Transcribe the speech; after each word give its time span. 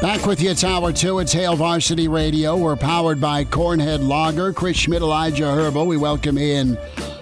Back 0.00 0.26
with 0.26 0.40
you, 0.40 0.54
Tower 0.54 0.92
2. 0.92 1.18
It's 1.18 1.32
Hail 1.32 1.56
Varsity 1.56 2.08
Radio. 2.08 2.56
We're 2.56 2.76
powered 2.76 3.20
by 3.20 3.44
Cornhead 3.44 4.06
Lager. 4.06 4.52
Chris 4.52 4.76
Schmidt, 4.76 5.02
Elijah 5.02 5.52
Herbal. 5.52 5.86
We 5.86 5.96
welcome 5.96 6.38
in 6.38 6.78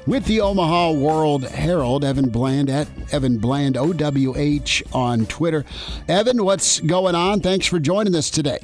with 0.06 0.24
the 0.27 0.41
Omaha 0.41 0.92
World 0.92 1.45
Herald, 1.45 2.05
Evan 2.05 2.29
Bland 2.29 2.70
at 2.70 2.88
Evan 3.12 3.38
Bland 3.38 3.77
OWH 3.77 4.82
on 4.95 5.27
Twitter. 5.27 5.65
Evan, 6.09 6.45
what's 6.45 6.80
going 6.80 7.15
on? 7.15 7.41
Thanks 7.41 7.66
for 7.66 7.79
joining 7.79 8.15
us 8.15 8.30
today. 8.30 8.60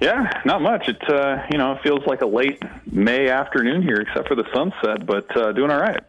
Yeah, 0.00 0.30
not 0.44 0.60
much. 0.60 0.88
It 0.88 1.08
uh, 1.08 1.42
you 1.50 1.58
know 1.58 1.72
it 1.72 1.82
feels 1.82 2.06
like 2.06 2.20
a 2.20 2.26
late 2.26 2.62
May 2.90 3.28
afternoon 3.28 3.82
here, 3.82 3.96
except 3.96 4.28
for 4.28 4.34
the 4.34 4.44
sunset, 4.52 5.06
but 5.06 5.34
uh, 5.36 5.52
doing 5.52 5.70
all 5.70 5.80
right. 5.80 6.02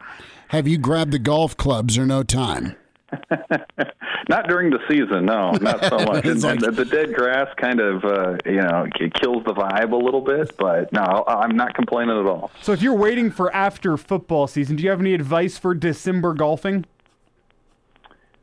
Have 0.50 0.68
you 0.68 0.78
grabbed 0.78 1.12
the 1.12 1.20
golf 1.20 1.56
clubs 1.56 1.98
or 1.98 2.06
no 2.06 2.24
time? 2.24 2.76
not 4.30 4.48
during 4.48 4.70
the 4.70 4.80
season, 4.90 5.26
no, 5.26 5.52
not 5.52 5.84
so 5.86 5.98
much. 6.00 6.26
and, 6.26 6.42
like... 6.42 6.62
and 6.62 6.76
the, 6.76 6.86
dead 6.86 7.14
grass 7.14 7.48
kind 7.58 7.80
of, 7.80 8.04
uh, 8.04 8.38
you 8.46 8.62
know, 8.62 8.88
it 9.00 9.14
kills 9.14 9.44
the 9.46 9.54
vibe 9.54 9.92
a 9.92 9.96
little 9.96 10.22
bit. 10.22 10.56
But 10.58 10.92
no, 10.92 11.24
I'm 11.28 11.56
not 11.56 11.74
complaining 11.74 12.20
at 12.20 12.26
all. 12.26 12.52
So, 12.62 12.74
if 12.74 12.82
you're 12.82 12.96
waiting 12.96 13.32
for 13.32 13.54
after 13.54 13.98
football 13.98 14.48
season, 14.48 14.76
do 14.76 14.84
you 14.84 14.90
have 14.90 15.00
any 15.00 15.14
advice 15.14 15.58
for 15.58 15.74
December 15.74 16.34
golfing? 16.34 16.86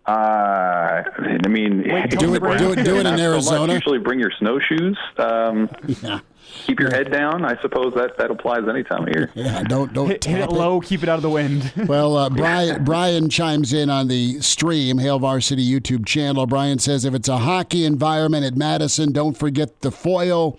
Uh, 0.06 1.02
I 1.16 1.48
mean, 1.48 1.82
Wait, 1.88 2.10
do 2.10 2.34
it, 2.34 2.40
do 2.58 2.72
it, 2.72 2.84
do 2.84 2.96
it 2.96 3.06
in 3.06 3.18
Arizona. 3.18 3.66
So 3.68 3.74
usually, 3.74 3.98
bring 3.98 4.20
your 4.20 4.32
snowshoes. 4.38 4.96
Um, 5.16 5.70
yeah. 6.02 6.20
Keep 6.66 6.80
your 6.80 6.90
head 6.90 7.10
down. 7.10 7.44
I 7.44 7.60
suppose 7.62 7.94
that, 7.94 8.16
that 8.18 8.30
applies 8.30 8.68
any 8.68 8.84
time 8.84 9.02
of 9.04 9.08
year. 9.08 9.30
Yeah, 9.34 9.62
don't 9.62 9.92
don't 9.92 10.08
hit, 10.08 10.24
hit 10.24 10.40
it 10.40 10.50
low. 10.50 10.80
Keep 10.80 11.02
it 11.02 11.08
out 11.08 11.16
of 11.16 11.22
the 11.22 11.30
wind. 11.30 11.72
well, 11.88 12.16
uh, 12.16 12.30
Brian 12.30 12.84
Brian 12.84 13.28
chimes 13.28 13.72
in 13.72 13.90
on 13.90 14.08
the 14.08 14.40
stream, 14.40 14.98
Hail 14.98 15.18
Varsity 15.18 15.66
YouTube 15.66 16.06
channel. 16.06 16.46
Brian 16.46 16.78
says 16.78 17.04
if 17.04 17.14
it's 17.14 17.28
a 17.28 17.38
hockey 17.38 17.84
environment 17.84 18.44
at 18.44 18.56
Madison, 18.56 19.12
don't 19.12 19.36
forget 19.36 19.80
the 19.80 19.90
foil 19.90 20.58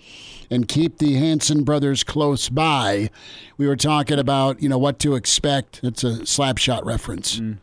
and 0.50 0.68
keep 0.68 0.98
the 0.98 1.14
Hanson 1.14 1.64
brothers 1.64 2.04
close 2.04 2.48
by. 2.48 3.10
We 3.56 3.66
were 3.66 3.76
talking 3.76 4.18
about 4.18 4.62
you 4.62 4.68
know 4.68 4.78
what 4.78 4.98
to 5.00 5.14
expect. 5.14 5.80
It's 5.82 6.04
a 6.04 6.26
slap 6.26 6.58
shot 6.58 6.84
reference. 6.84 7.40
Mm. 7.40 7.58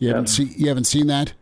You 0.00 0.08
haven't 0.08 0.26
seen 0.26 0.52
you 0.56 0.68
haven't 0.68 0.84
seen 0.84 1.06
that. 1.06 1.34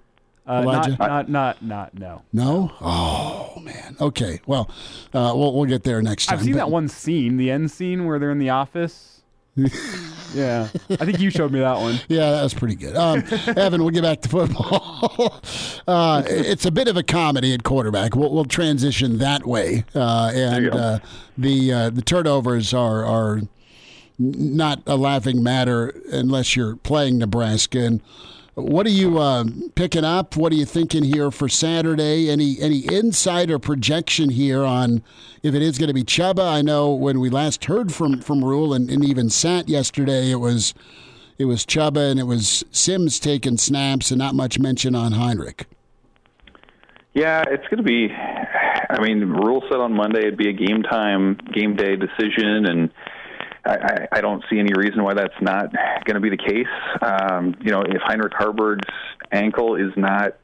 Uh, 0.47 0.63
not, 0.63 0.99
not, 0.99 1.29
not, 1.29 1.63
not, 1.63 1.95
no. 1.95 2.23
No? 2.33 2.73
Oh 2.81 3.61
man. 3.61 3.97
Okay. 4.01 4.41
Well, 4.47 4.71
uh, 5.15 5.33
we'll 5.35 5.55
we'll 5.55 5.67
get 5.67 5.85
there 5.85 6.03
next 6.03 6.27
time. 6.27 6.39
I've 6.39 6.45
seen 6.45 6.55
but... 6.55 6.59
that 6.59 6.71
one 6.71 6.89
scene, 6.89 7.37
the 7.37 7.51
end 7.51 7.71
scene 7.71 8.05
where 8.05 8.19
they're 8.19 8.31
in 8.31 8.39
the 8.39 8.51
office. 8.51 9.23
yeah, 10.35 10.69
I 10.89 11.05
think 11.05 11.19
you 11.19 11.31
showed 11.31 11.51
me 11.51 11.59
that 11.59 11.79
one. 11.79 11.99
Yeah, 12.09 12.31
that 12.31 12.43
was 12.45 12.55
pretty 12.55 12.77
good. 12.77 12.95
Um, 12.95 13.25
Evan, 13.57 13.83
we'll 13.83 13.91
get 13.91 14.03
back 14.03 14.21
to 14.23 14.29
football. 14.29 15.41
uh, 15.89 16.23
it's 16.27 16.65
a 16.65 16.71
bit 16.71 16.87
of 16.87 16.97
a 16.97 17.03
comedy 17.03 17.53
at 17.53 17.65
quarterback. 17.65 18.15
We'll, 18.15 18.33
we'll 18.33 18.45
transition 18.45 19.19
that 19.19 19.47
way, 19.47 19.85
uh, 19.95 20.31
and 20.33 20.71
uh, 20.71 20.99
the 21.37 21.73
uh, 21.73 21.91
the 21.91 22.03
turnovers 22.03 22.73
are 22.73 23.05
are 23.05 23.41
not 24.19 24.83
a 24.87 24.97
laughing 24.97 25.43
matter 25.43 25.93
unless 26.13 26.57
you're 26.57 26.77
playing 26.77 27.19
Nebraska. 27.19 27.81
And 27.81 28.03
what 28.61 28.87
are 28.87 28.91
you 28.91 29.19
uh, 29.19 29.45
picking 29.75 30.05
up? 30.05 30.37
What 30.37 30.53
are 30.53 30.57
you 30.57 30.65
thinking 30.65 31.05
here 31.05 31.31
for 31.31 31.49
Saturday? 31.49 32.31
Any 32.31 32.61
any 32.61 32.81
insight 32.81 33.51
or 33.51 33.59
projection 33.59 34.31
here 34.31 34.65
on 34.65 35.03
if 35.43 35.55
it 35.55 35.63
is 35.63 35.79
going 35.79 35.89
to 35.89 35.95
be 35.95 36.05
Chubba? 36.05 36.47
I 36.47 36.63
know 36.63 36.93
when 36.93 37.21
we 37.21 37.31
last 37.31 37.65
heard 37.67 37.93
from 37.93 38.21
from 38.21 38.45
Rhule 38.45 38.75
and, 38.75 38.91
and 38.91 39.05
even 39.05 39.31
sat 39.31 39.69
yesterday, 39.69 40.31
it 40.31 40.41
was 40.41 40.75
it 41.39 41.45
was 41.45 41.65
Chubba 41.65 42.11
and 42.11 42.19
it 42.19 42.25
was 42.25 42.65
Sims 42.71 43.21
taking 43.21 43.57
snaps 43.57 44.11
and 44.11 44.19
not 44.19 44.35
much 44.35 44.59
mention 44.59 44.95
on 44.95 45.13
Heinrich. 45.13 45.67
Yeah, 47.15 47.43
it's 47.49 47.67
going 47.69 47.79
to 47.79 47.83
be. 47.83 48.09
I 48.91 49.01
mean, 49.01 49.21
Rhule 49.21 49.63
said 49.71 49.81
on 49.81 49.93
Monday 49.93 50.21
it'd 50.21 50.37
be 50.37 50.49
a 50.49 50.53
game 50.53 50.83
time, 50.83 51.39
game 51.53 51.77
day 51.77 51.97
decision, 51.97 52.67
and 52.67 52.91
I, 53.69 54.09
I 54.13 54.21
don't 54.21 54.43
see 54.51 54.59
any 54.59 54.73
reason 54.75 55.03
why 55.03 55.15
that's 55.15 55.41
not 55.41 55.73
going 56.05 56.15
to 56.15 56.21
be 56.21 56.31
the 56.31 56.37
case. 56.37 56.67
Um, 57.03 57.55
you 57.61 57.71
know, 57.71 57.83
if 57.83 58.01
Heinrich 58.03 58.33
Haarberg's 58.33 58.89
ankle 59.33 59.77
is 59.77 59.93
not 59.97 60.37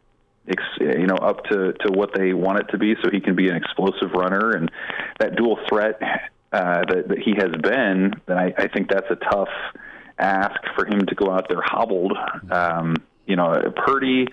you 0.78 1.06
know 1.06 1.16
up 1.16 1.42
to 1.44 1.72
to 1.72 1.90
what 1.92 2.10
they 2.14 2.34
want 2.34 2.58
it 2.58 2.66
to 2.70 2.78
be 2.78 2.94
so 3.02 3.10
he 3.10 3.20
can 3.20 3.34
be 3.34 3.48
an 3.48 3.56
explosive 3.56 4.12
runner 4.12 4.50
and 4.50 4.70
that 5.18 5.36
dual 5.36 5.58
threat 5.68 5.98
uh, 6.52 6.84
that, 6.86 7.08
that 7.08 7.18
he 7.18 7.34
has 7.36 7.50
been 7.62 8.12
then 8.26 8.36
I, 8.38 8.52
I 8.58 8.68
think 8.68 8.90
that's 8.90 9.10
a 9.10 9.16
tough 9.16 9.48
ask 10.18 10.60
for 10.76 10.84
him 10.86 11.06
to 11.06 11.14
go 11.14 11.30
out 11.30 11.48
there 11.48 11.62
hobbled 11.62 12.12
um, 12.50 12.96
you 13.26 13.36
know 13.36 13.54
Purdy 13.86 14.26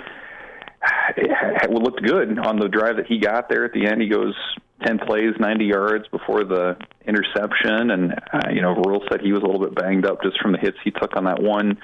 it 1.17 1.69
looked 1.69 2.01
good 2.03 2.39
on 2.39 2.59
the 2.59 2.67
drive 2.67 2.97
that 2.97 3.07
he 3.07 3.19
got 3.19 3.49
there 3.49 3.65
at 3.65 3.73
the 3.73 3.85
end 3.85 4.01
he 4.01 4.07
goes 4.07 4.35
10 4.85 4.99
plays, 4.99 5.33
90 5.39 5.65
yards 5.65 6.07
before 6.07 6.43
the 6.43 6.75
interception. 7.05 7.91
And, 7.91 8.13
uh, 8.33 8.49
you 8.51 8.61
know, 8.61 8.73
Rhule 8.73 9.03
said 9.11 9.21
he 9.21 9.31
was 9.31 9.43
a 9.43 9.45
little 9.45 9.61
bit 9.61 9.75
banged 9.75 10.05
up 10.05 10.23
just 10.23 10.39
from 10.41 10.53
the 10.53 10.57
hits 10.57 10.77
he 10.83 10.91
took 10.91 11.15
on 11.15 11.25
that 11.25 11.41
one 11.41 11.77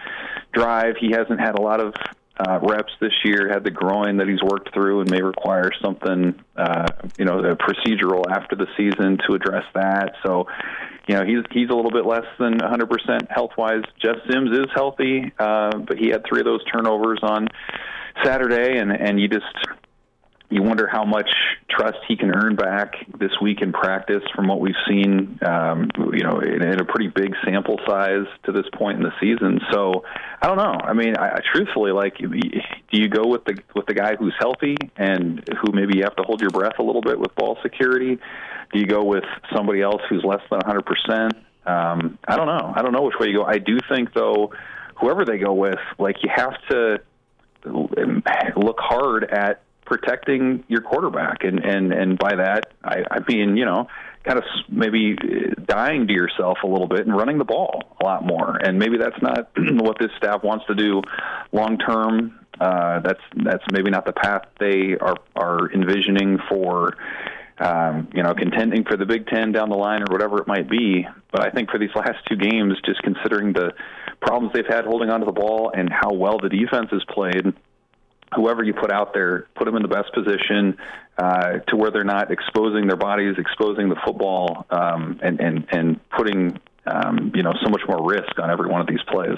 drive. 0.52 0.96
He 1.00 1.12
hasn't 1.12 1.40
had 1.40 1.58
a 1.60 1.62
lot 1.62 1.80
of 1.80 1.94
uh, 2.40 2.60
reps 2.62 2.94
this 3.00 3.14
year, 3.24 3.50
had 3.52 3.64
the 3.64 3.72
groin 3.72 4.18
that 4.18 4.28
he's 4.28 4.42
worked 4.42 4.74
through 4.74 5.02
and 5.02 5.10
may 5.10 5.22
require 5.22 5.72
something, 5.82 6.40
uh, 6.56 6.88
you 7.18 7.26
know, 7.26 7.42
procedural 7.56 8.24
after 8.30 8.56
the 8.56 8.68
season 8.78 9.18
to 9.28 9.36
address 9.36 9.64
that. 9.74 10.14
So, 10.26 10.48
you 11.08 11.16
know, 11.16 11.26
he's 11.26 11.44
he's 11.52 11.70
a 11.70 11.74
little 11.74 11.92
bit 11.92 12.06
less 12.06 12.26
than 12.40 12.60
100% 12.60 13.32
health 13.32 13.52
wise. 13.58 13.84
Jeff 14.02 14.18
Sims 14.30 14.52
is 14.52 14.68
healthy, 14.76 15.32
uh, 15.40 15.78
but 15.78 15.98
he 15.98 16.10
had 16.10 16.24
three 16.28 16.40
of 16.40 16.46
those 16.46 16.64
turnovers 16.66 17.20
on 17.24 17.48
Saturday, 18.24 18.78
and 18.78 18.92
and 18.92 19.20
you 19.20 19.28
just 19.28 19.46
you 20.50 20.64
wonder 20.64 20.88
how 20.90 21.04
much 21.04 21.30
trust 21.70 21.98
he 22.08 22.16
can 22.16 22.34
earn 22.34 22.56
back 22.56 22.94
this 23.20 23.32
week 23.42 23.62
in 23.62 23.74
practice 23.74 24.24
from 24.34 24.48
what 24.48 24.62
we've 24.62 24.76
seen, 24.88 25.38
um, 25.46 25.90
you 26.14 26.24
know, 26.24 26.40
in, 26.40 26.64
in, 26.64 26.80
a 26.80 26.86
pretty 26.86 27.10
big 27.14 27.34
sample 27.44 27.78
size 27.86 28.26
to 28.46 28.54
this 28.54 28.66
point 28.74 28.98
in 28.98 29.04
the 29.04 29.12
season. 29.20 29.60
So 29.72 30.06
I 30.42 30.48
don't 30.48 30.58
know. 30.58 30.78
I 30.82 30.94
mean, 30.94 31.18
I, 31.18 31.40
truthfully, 31.54 31.92
like, 31.92 32.18
do 32.18 32.30
you 32.92 33.10
go 33.10 33.28
with 33.28 33.44
the 33.44 33.58
with 33.76 33.88
the 33.88 33.94
guy 33.94 34.16
who's 34.16 34.34
healthy 34.40 34.78
and 34.96 35.44
who 35.62 35.74
maybe 35.74 35.98
you 35.98 36.04
have 36.04 36.16
to 36.16 36.24
hold 36.24 36.40
your 36.40 36.52
breath 36.52 36.80
a 36.80 36.84
little 36.84 37.02
bit 37.02 37.20
with 37.20 37.36
ball 37.36 37.58
security? 37.62 38.18
Do 38.72 38.80
you 38.80 38.88
go 38.88 39.04
with 39.04 39.26
somebody 39.54 39.82
else 39.82 40.02
who's 40.10 40.24
less 40.24 40.42
than 40.50 40.60
100 40.60 40.86
percent? 40.86 41.34
Um, 41.66 42.18
I 42.26 42.38
don't 42.38 42.48
know. 42.48 42.72
I 42.74 42.82
don't 42.82 42.94
know 42.94 43.04
which 43.04 43.16
way 43.20 43.28
you 43.28 43.40
go. 43.40 43.44
I 43.44 43.58
do 43.58 43.80
think 43.90 44.14
though, 44.14 44.54
whoever 44.96 45.26
they 45.26 45.38
go 45.40 45.54
with, 45.54 45.80
like, 46.00 46.24
you 46.24 46.30
have 46.34 46.54
to 46.70 47.02
look 48.56 48.80
hard 48.80 49.26
at 49.26 49.62
protecting 49.88 50.64
your 50.68 50.82
quarterback, 50.82 51.44
and 51.44 51.64
and 51.64 51.92
and 51.92 52.20
by 52.20 52.36
that 52.36 52.74
I, 52.84 53.04
I 53.10 53.20
mean 53.28 53.58
you 53.58 53.66
know 53.66 53.88
kind 54.24 54.38
of 54.38 54.44
maybe 54.70 55.16
dying 55.66 56.06
to 56.08 56.14
yourself 56.14 56.58
a 56.64 56.68
little 56.68 56.88
bit 56.88 57.08
and 57.08 57.16
running 57.16 57.38
the 57.38 57.46
ball 57.46 57.96
a 58.02 58.04
lot 58.04 58.26
more, 58.26 58.58
and 58.58 58.78
maybe 58.78 58.98
that's 58.98 59.22
not 59.22 59.50
what 59.58 59.98
this 60.00 60.12
staff 60.18 60.44
wants 60.44 60.66
to 60.68 60.76
do 60.76 61.02
long 61.52 61.78
term. 61.78 62.40
Uh, 62.60 63.00
that's 63.00 63.22
that's 63.44 63.64
maybe 63.72 63.90
not 63.90 64.06
the 64.06 64.14
path 64.14 64.44
they 64.60 64.98
are 65.00 65.16
are 65.36 65.72
envisioning 65.72 66.40
for 66.50 66.96
um, 67.60 68.10
you 68.14 68.22
know, 68.22 68.34
contending 68.36 68.84
for 68.84 68.98
the 68.98 69.06
Big 69.06 69.28
Ten 69.28 69.52
down 69.52 69.70
the 69.70 69.78
line 69.78 70.04
or 70.04 70.12
whatever 70.12 70.40
it 70.40 70.48
might 70.48 70.70
be. 70.70 71.08
But 71.32 71.42
I 71.42 71.50
think 71.50 71.72
for 71.72 71.80
these 71.80 71.90
last 71.96 72.18
two 72.30 72.36
games, 72.36 72.76
just 72.86 73.02
considering 73.02 73.54
the 73.54 73.72
problems 74.22 74.54
they've 74.54 74.68
had 74.68 74.86
holding 74.86 75.10
onto 75.10 75.26
the 75.26 75.32
ball 75.32 75.72
and 75.76 75.90
how 75.92 76.14
well 76.14 76.38
the 76.40 76.50
defense 76.50 76.90
has 76.92 77.04
played, 77.10 77.54
whoever 78.36 78.64
you 78.64 78.74
put 78.74 78.92
out 78.92 79.14
there, 79.14 79.48
put 79.56 79.66
them 79.66 79.76
in 79.76 79.82
the 79.82 79.88
best 79.88 80.14
position 80.14 80.78
uh, 81.18 81.60
to 81.68 81.76
where 81.76 81.92
they're 81.92 82.04
not 82.04 82.32
exposing 82.32 82.88
their 82.88 82.98
bodies, 82.98 83.36
exposing 83.38 83.90
the 83.90 83.98
football, 84.06 84.66
um, 84.70 85.20
and 85.24 85.40
and 85.40 85.68
and 85.72 86.10
putting 86.10 86.60
um, 86.86 87.32
you 87.34 87.44
know 87.44 87.54
so 87.64 87.70
much 87.70 87.82
more 87.88 88.04
risk 88.08 88.40
on 88.40 88.50
every 88.50 88.70
one 88.70 88.82
of 88.82 88.88
these 88.88 89.02
plays. 89.08 89.38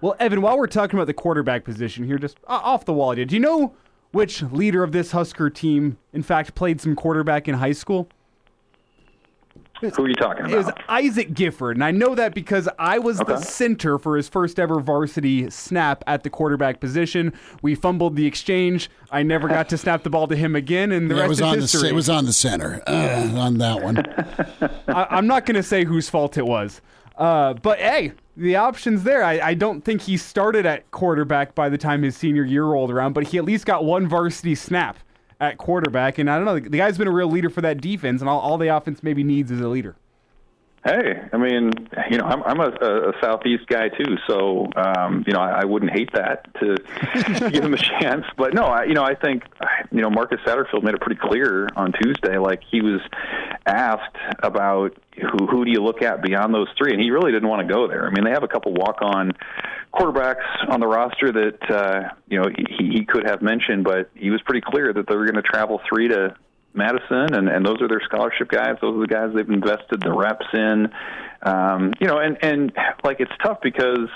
Well, 0.00 0.16
Evan, 0.18 0.40
while 0.40 0.56
we're 0.56 0.66
talking 0.66 0.98
about 0.98 1.06
the 1.06 1.14
quarterback 1.14 1.64
position 1.64 2.04
here, 2.04 2.18
just 2.18 2.38
off 2.46 2.86
the 2.86 2.92
wall, 2.92 3.14
do 3.14 3.26
you 3.28 3.40
know 3.40 3.74
which 4.12 4.42
leader 4.42 4.82
of 4.82 4.92
this 4.92 5.12
Husker 5.12 5.50
team, 5.50 5.98
in 6.12 6.22
fact, 6.22 6.54
played 6.54 6.80
some 6.80 6.96
quarterback 6.96 7.48
in 7.48 7.56
high 7.56 7.72
school? 7.72 8.08
Who 9.80 10.04
are 10.04 10.08
you 10.08 10.14
talking 10.14 10.44
about? 10.44 10.52
It 10.52 10.56
was 10.56 10.70
Isaac 10.88 11.32
Gifford, 11.32 11.76
and 11.76 11.84
I 11.84 11.90
know 11.90 12.14
that 12.14 12.34
because 12.34 12.68
I 12.78 12.98
was 12.98 13.20
okay. 13.20 13.34
the 13.34 13.40
center 13.40 13.98
for 13.98 14.16
his 14.16 14.28
first 14.28 14.60
ever 14.60 14.78
varsity 14.78 15.48
snap 15.48 16.04
at 16.06 16.22
the 16.22 16.30
quarterback 16.30 16.80
position. 16.80 17.32
We 17.62 17.74
fumbled 17.74 18.16
the 18.16 18.26
exchange. 18.26 18.90
I 19.10 19.22
never 19.22 19.48
got 19.48 19.70
to 19.70 19.78
snap 19.78 20.02
the 20.02 20.10
ball 20.10 20.28
to 20.28 20.36
him 20.36 20.54
again, 20.54 20.92
and 20.92 21.10
the 21.10 21.14
yeah, 21.14 21.22
rest 21.22 21.28
it 21.28 21.28
was 21.30 21.38
is 21.38 21.42
on 21.42 21.58
history. 21.60 21.80
The, 21.82 21.88
it 21.88 21.94
was 21.94 22.08
on 22.10 22.24
the 22.26 22.32
center 22.32 22.82
uh, 22.86 23.32
on 23.36 23.58
that 23.58 23.82
one. 23.82 23.98
I, 24.88 25.18
am 25.18 25.26
not 25.26 25.46
going 25.46 25.56
to 25.56 25.62
say 25.62 25.84
whose 25.84 26.10
fault 26.10 26.36
it 26.36 26.46
was, 26.46 26.82
uh, 27.16 27.54
but 27.54 27.78
hey, 27.78 28.12
the 28.36 28.56
options 28.56 29.02
there. 29.02 29.24
I, 29.24 29.40
I 29.40 29.54
don't 29.54 29.82
think 29.82 30.02
he 30.02 30.18
started 30.18 30.66
at 30.66 30.90
quarterback 30.90 31.54
by 31.54 31.70
the 31.70 31.78
time 31.78 32.02
his 32.02 32.16
senior 32.16 32.44
year 32.44 32.64
rolled 32.64 32.90
around, 32.90 33.14
but 33.14 33.28
he 33.28 33.38
at 33.38 33.44
least 33.44 33.64
got 33.64 33.84
one 33.84 34.06
varsity 34.06 34.54
snap 34.54 34.98
at 35.40 35.58
quarterback. 35.58 36.18
And 36.18 36.30
I 36.30 36.36
don't 36.36 36.44
know, 36.44 36.58
the 36.58 36.78
guy's 36.78 36.98
been 36.98 37.08
a 37.08 37.12
real 37.12 37.30
leader 37.30 37.50
for 37.50 37.62
that 37.62 37.80
defense, 37.80 38.20
and 38.20 38.28
all, 38.28 38.40
all 38.40 38.58
the 38.58 38.68
offense 38.68 39.02
maybe 39.02 39.24
needs 39.24 39.50
is 39.50 39.60
a 39.60 39.68
leader. 39.68 39.96
Hey, 40.82 41.20
I 41.30 41.36
mean, 41.36 41.72
you 42.10 42.16
know, 42.16 42.24
I'm, 42.24 42.42
I'm 42.42 42.58
a, 42.58 42.70
a 43.10 43.12
southeast 43.20 43.66
guy 43.66 43.90
too, 43.90 44.16
so 44.26 44.66
um, 44.76 45.24
you 45.26 45.34
know, 45.34 45.38
I, 45.38 45.60
I 45.60 45.64
wouldn't 45.66 45.92
hate 45.92 46.10
that 46.14 46.46
to 46.54 47.50
give 47.50 47.62
him 47.62 47.74
a 47.74 47.76
chance. 47.76 48.24
But 48.38 48.54
no, 48.54 48.64
I, 48.64 48.84
you 48.84 48.94
know, 48.94 49.02
I 49.02 49.14
think 49.14 49.42
you 49.92 50.00
know 50.00 50.08
Marcus 50.08 50.40
Satterfield 50.46 50.82
made 50.82 50.94
it 50.94 51.02
pretty 51.02 51.20
clear 51.20 51.68
on 51.76 51.92
Tuesday. 51.92 52.38
Like 52.38 52.62
he 52.70 52.80
was 52.80 53.02
asked 53.66 54.16
about 54.42 54.96
who 55.20 55.46
who 55.46 55.66
do 55.66 55.70
you 55.70 55.82
look 55.82 56.00
at 56.00 56.22
beyond 56.22 56.54
those 56.54 56.68
three, 56.78 56.94
and 56.94 57.02
he 57.02 57.10
really 57.10 57.30
didn't 57.30 57.50
want 57.50 57.68
to 57.68 57.70
go 57.70 57.86
there. 57.86 58.06
I 58.06 58.10
mean, 58.10 58.24
they 58.24 58.30
have 58.30 58.42
a 58.42 58.48
couple 58.48 58.72
walk 58.72 59.02
on 59.02 59.32
quarterbacks 59.92 60.44
on 60.68 60.80
the 60.80 60.86
roster 60.86 61.32
that 61.32 61.70
uh, 61.70 62.14
you 62.28 62.40
know 62.40 62.48
he, 62.48 62.90
he 62.98 63.04
could 63.04 63.26
have 63.26 63.42
mentioned, 63.42 63.84
but 63.84 64.10
he 64.14 64.30
was 64.30 64.40
pretty 64.42 64.60
clear 64.60 64.92
that 64.92 65.06
they 65.08 65.16
were 65.16 65.24
going 65.24 65.42
to 65.42 65.42
travel 65.42 65.80
three 65.88 66.08
to 66.08 66.34
Madison, 66.72 67.34
and, 67.34 67.48
and 67.48 67.66
those 67.66 67.80
are 67.82 67.88
their 67.88 68.02
scholarship 68.04 68.48
guys. 68.48 68.76
Those 68.80 68.96
are 68.96 69.00
the 69.00 69.06
guys 69.06 69.30
they've 69.34 69.48
invested 69.48 70.00
the 70.00 70.12
reps 70.12 70.46
in. 70.52 70.88
Um, 71.42 71.92
you 72.00 72.06
know, 72.06 72.18
and 72.18 72.38
and 72.42 72.72
like 73.02 73.20
it's 73.20 73.32
tough 73.42 73.58
because 73.62 74.08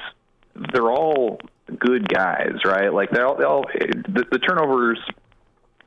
they're 0.73 0.91
all 0.91 1.41
good 1.79 2.09
guys, 2.09 2.57
right? 2.65 2.93
Like 2.93 3.11
they 3.11 3.21
all, 3.21 3.37
they 3.37 3.45
all 3.45 3.65
the, 3.73 4.25
the 4.31 4.39
turnovers 4.39 4.99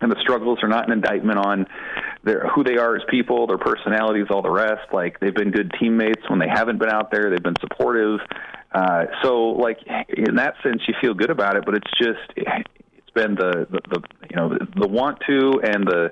and 0.02 0.12
the 0.12 0.20
struggles 0.22 0.60
are 0.62 0.68
not 0.68 0.86
an 0.86 0.92
indictment 0.92 1.40
on 1.40 1.66
their 2.24 2.48
who 2.50 2.64
they 2.64 2.78
are 2.78 2.96
as 2.96 3.04
people, 3.10 3.48
their 3.48 3.58
personalities, 3.58 4.26
all 4.30 4.42
the 4.42 4.50
rest. 4.50 4.92
Like 4.92 5.20
they've 5.20 5.34
been 5.34 5.52
good 5.52 5.74
teammates 5.80 6.30
when 6.30 6.40
they 6.40 6.50
haven't 6.50 6.78
been 6.78 6.90
out 6.90 7.12
there. 7.12 7.30
They've 7.30 7.42
been 7.42 7.60
supportive. 7.62 8.20
Uh, 8.72 9.06
so, 9.24 9.50
like 9.50 9.80
in 10.10 10.36
that 10.36 10.56
sense, 10.62 10.82
you 10.88 10.94
feel 11.02 11.14
good 11.14 11.30
about 11.30 11.56
it. 11.56 11.66
But 11.66 11.76
it's 11.76 11.92
just 11.98 12.20
it's 12.36 13.10
been 13.14 13.36
the 13.36 13.68
the, 13.70 13.80
the 13.90 14.02
you 14.30 14.36
know 14.36 14.50
the, 14.50 14.68
the 14.80 14.88
want 14.88 15.20
to 15.28 15.62
and 15.64 15.88
the 15.88 16.12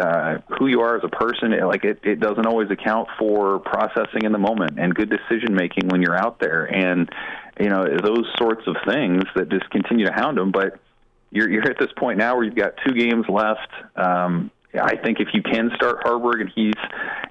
uh, 0.00 0.38
who 0.58 0.66
you 0.66 0.80
are 0.80 0.96
as 0.96 1.02
a 1.04 1.08
person. 1.08 1.52
Like 1.66 1.84
it, 1.84 2.00
it 2.02 2.20
doesn't 2.20 2.46
always 2.46 2.70
account 2.70 3.08
for 3.18 3.58
processing 3.58 4.22
in 4.24 4.32
the 4.32 4.38
moment 4.38 4.78
and 4.78 4.94
good 4.94 5.10
decision 5.10 5.54
making 5.54 5.88
when 5.88 6.00
you're 6.00 6.16
out 6.16 6.40
there, 6.40 6.64
and 6.64 7.08
you 7.58 7.68
know 7.68 7.84
those 8.02 8.26
sorts 8.38 8.66
of 8.66 8.76
things 8.88 9.24
that 9.34 9.50
just 9.50 9.68
continue 9.70 10.06
to 10.06 10.12
hound 10.12 10.38
them. 10.38 10.52
But 10.52 10.78
you're 11.30 11.50
you're 11.50 11.70
at 11.70 11.78
this 11.78 11.92
point 11.96 12.18
now 12.18 12.34
where 12.34 12.44
you've 12.44 12.54
got 12.54 12.74
two 12.86 12.94
games 12.94 13.26
left. 13.28 13.68
Um, 13.96 14.50
I 14.74 14.96
think 14.96 15.18
if 15.18 15.28
you 15.32 15.42
can 15.42 15.70
start 15.74 16.04
Haarberg 16.04 16.40
and 16.40 16.50
he's 16.54 16.74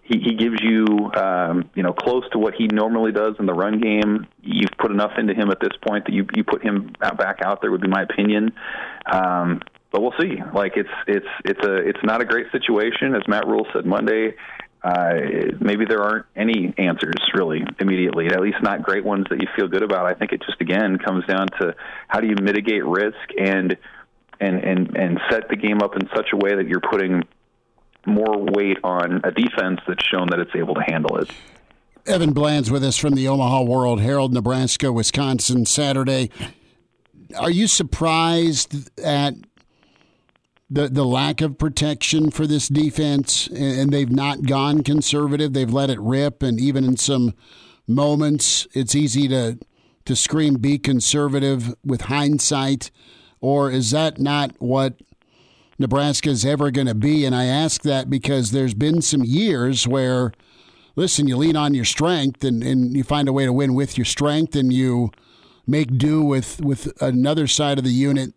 he, 0.03 0.19
he 0.19 0.35
gives 0.35 0.61
you 0.61 1.11
um, 1.13 1.69
you 1.73 1.83
know 1.83 1.93
close 1.93 2.23
to 2.31 2.37
what 2.37 2.53
he 2.55 2.67
normally 2.67 3.11
does 3.11 3.35
in 3.39 3.45
the 3.45 3.53
run 3.53 3.79
game, 3.79 4.27
you've 4.41 4.71
put 4.77 4.91
enough 4.91 5.11
into 5.17 5.33
him 5.33 5.49
at 5.49 5.59
this 5.59 5.71
point 5.87 6.05
that 6.05 6.13
you 6.13 6.25
you 6.35 6.43
put 6.43 6.61
him 6.61 6.93
back 6.99 7.37
out 7.43 7.61
there 7.61 7.71
would 7.71 7.81
be 7.81 7.87
my 7.87 8.03
opinion. 8.03 8.51
Um, 9.11 9.61
but 9.91 10.01
we'll 10.01 10.13
see. 10.19 10.37
Like 10.53 10.73
it's 10.75 10.89
it's 11.07 11.27
it's 11.45 11.65
a 11.65 11.75
it's 11.75 12.03
not 12.03 12.21
a 12.21 12.25
great 12.25 12.51
situation, 12.51 13.15
as 13.15 13.21
Matt 13.27 13.47
Rhule 13.47 13.67
said 13.73 13.85
Monday. 13.85 14.35
Uh, 14.81 15.13
maybe 15.59 15.83
there 15.85 16.01
aren't 16.01 16.25
any 16.37 16.73
answers 16.77 17.19
really 17.33 17.61
immediately, 17.79 18.27
at 18.27 18.39
least 18.39 18.57
not 18.61 18.81
great 18.81 19.03
ones 19.03 19.25
that 19.29 19.41
you 19.41 19.47
feel 19.53 19.67
good 19.67 19.83
about. 19.83 20.05
I 20.05 20.13
think 20.13 20.31
it 20.31 20.41
just 20.45 20.61
again 20.61 20.97
comes 20.97 21.25
down 21.25 21.47
to 21.59 21.75
how 22.07 22.21
do 22.21 22.27
you 22.27 22.35
mitigate 22.41 22.85
risk 22.85 23.17
and 23.37 23.75
and 24.39 24.63
and 24.63 24.95
and 24.95 25.19
set 25.29 25.49
the 25.49 25.55
game 25.55 25.81
up 25.81 25.95
in 25.95 26.07
such 26.15 26.27
a 26.33 26.37
way 26.37 26.55
that 26.55 26.67
you're 26.67 26.81
putting 26.81 27.23
more 28.05 28.37
weight 28.37 28.77
on 28.83 29.21
a 29.23 29.31
defense 29.31 29.79
that's 29.87 30.05
shown 30.05 30.27
that 30.29 30.39
it's 30.39 30.55
able 30.55 30.75
to 30.75 30.81
handle 30.87 31.17
it. 31.17 31.29
Evan 32.05 32.31
Bland's 32.31 32.71
with 32.71 32.83
us 32.83 32.97
from 32.97 33.13
the 33.13 33.27
Omaha 33.27 33.63
World 33.63 34.01
Herald, 34.01 34.33
Nebraska, 34.33 34.91
Wisconsin, 34.91 35.65
Saturday. 35.65 36.31
Are 37.37 37.51
you 37.51 37.67
surprised 37.67 38.97
at 38.99 39.35
the 40.69 40.87
the 40.87 41.05
lack 41.05 41.41
of 41.41 41.57
protection 41.57 42.31
for 42.31 42.45
this 42.45 42.67
defense, 42.67 43.47
and 43.47 43.91
they've 43.91 44.11
not 44.11 44.43
gone 44.43 44.83
conservative. 44.83 45.53
They've 45.53 45.71
let 45.71 45.89
it 45.89 45.99
rip, 45.99 46.43
and 46.43 46.59
even 46.59 46.83
in 46.83 46.97
some 46.97 47.33
moments, 47.87 48.67
it's 48.73 48.95
easy 48.95 49.27
to 49.29 49.57
to 50.05 50.15
scream 50.15 50.55
"be 50.55 50.77
conservative" 50.77 51.73
with 51.83 52.01
hindsight. 52.01 52.91
Or 53.41 53.71
is 53.71 53.91
that 53.91 54.19
not 54.19 54.53
what 54.59 55.01
Nebraska 55.77 56.29
is 56.29 56.45
ever 56.45 56.71
going 56.71 56.87
to 56.87 56.95
be? 56.95 57.25
And 57.25 57.35
I 57.35 57.45
ask 57.45 57.83
that 57.83 58.09
because 58.09 58.51
there's 58.51 58.73
been 58.73 59.01
some 59.01 59.23
years 59.23 59.87
where, 59.87 60.33
listen, 60.95 61.27
you 61.27 61.37
lean 61.37 61.55
on 61.55 61.73
your 61.73 61.85
strength 61.85 62.43
and, 62.43 62.63
and 62.63 62.95
you 62.95 63.03
find 63.03 63.27
a 63.29 63.33
way 63.33 63.45
to 63.45 63.53
win 63.53 63.73
with 63.73 63.97
your 63.97 64.05
strength, 64.05 64.55
and 64.55 64.73
you 64.73 65.11
make 65.65 65.97
do 65.97 66.23
with 66.23 66.59
with 66.61 66.91
another 67.01 67.47
side 67.47 67.77
of 67.77 67.83
the 67.83 67.91
unit 67.91 68.33